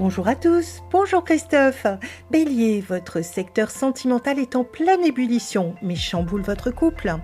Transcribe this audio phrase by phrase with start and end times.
[0.00, 1.86] Bonjour à tous, bonjour Christophe.
[2.30, 7.16] Bélier, votre secteur sentimental est en pleine ébullition, mais chamboule votre couple.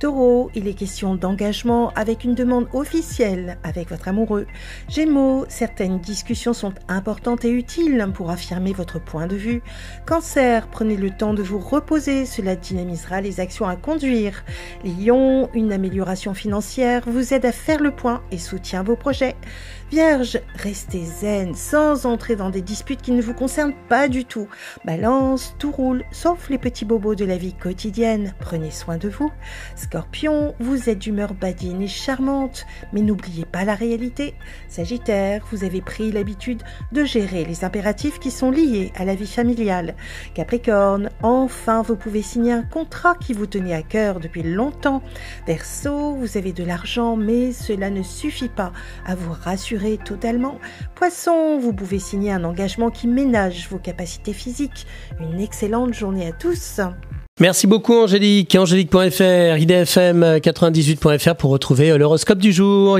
[0.00, 4.46] Taureau, il est question d'engagement avec une demande officielle avec votre amoureux.
[4.88, 9.60] Gémeaux, certaines discussions sont importantes et utiles pour affirmer votre point de vue.
[10.06, 14.42] Cancer, prenez le temps de vous reposer, cela dynamisera les actions à conduire.
[14.86, 19.36] Lion, une amélioration financière vous aide à faire le point et soutient vos projets.
[19.90, 24.46] Vierge, restez zen sans entrer dans des disputes qui ne vous concernent pas du tout.
[24.84, 28.34] Balance, tout roule, sauf les petits bobos de la vie quotidienne.
[28.38, 29.32] Prenez soin de vous.
[29.74, 34.34] Scorpion, vous êtes d'humeur badine et charmante, mais n'oubliez pas la réalité.
[34.68, 36.62] Sagittaire, vous avez pris l'habitude
[36.92, 39.94] de gérer les impératifs qui sont liés à la vie familiale.
[40.34, 45.02] Capricorne, enfin vous pouvez signer un contrat qui vous tenait à cœur depuis longtemps.
[45.46, 48.72] Verseau, vous avez de l'argent, mais cela ne suffit pas
[49.04, 50.58] à vous rassurer totalement.
[50.94, 54.86] Poisson, vous pouvez un engagement qui ménage vos capacités physiques.
[55.20, 56.80] Une excellente journée à tous.
[57.40, 58.54] Merci beaucoup Angélique.
[58.54, 62.98] Angélique.fr, idfm98.fr pour retrouver l'horoscope du jour.